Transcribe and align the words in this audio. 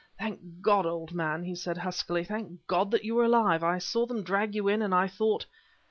"Thank 0.17 0.61
God, 0.61 0.87
old 0.87 1.13
man!" 1.13 1.43
he 1.43 1.53
said, 1.53 1.77
huskily. 1.77 2.23
"Thank 2.23 2.65
God 2.65 2.89
that 2.89 3.03
you 3.05 3.19
are 3.19 3.25
alive! 3.25 3.61
I 3.63 3.77
saw 3.77 4.07
them 4.07 4.23
drag 4.23 4.55
you 4.55 4.67
in, 4.67 4.81
and 4.81 4.95
I 4.95 5.07
thought..." 5.07 5.45